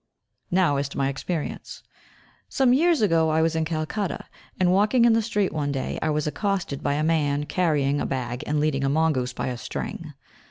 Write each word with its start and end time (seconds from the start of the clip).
Now 0.49 0.77
as 0.77 0.89
to 0.89 0.97
my 0.97 1.09
experience. 1.09 1.83
Some 2.49 2.73
years 2.73 3.01
ago 3.03 3.29
I 3.29 3.43
was 3.43 3.55
in 3.55 3.65
Calcutta, 3.65 4.25
and, 4.59 4.71
walking 4.71 5.05
in 5.05 5.13
the 5.13 5.21
street 5.21 5.53
one 5.53 5.71
day, 5.71 5.99
I 6.01 6.09
was 6.09 6.25
accosted 6.25 6.81
by 6.81 6.95
a 6.95 7.03
man 7.03 7.43
carrying 7.43 8.01
a 8.01 8.05
bag 8.07 8.43
and 8.47 8.59
leading 8.59 8.83
a 8.83 8.89
mongoose 8.89 9.33
by 9.33 9.49
a 9.49 9.57
string. 9.59 10.15